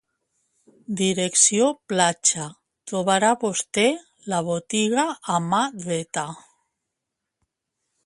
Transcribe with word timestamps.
Direcció 1.01 1.67
platja 1.93 2.47
trobarà 2.93 3.31
vosté 3.45 3.87
la 4.35 4.43
botiga 4.51 5.07
a 5.35 5.39
mà 5.53 5.65
dreta 5.87 6.29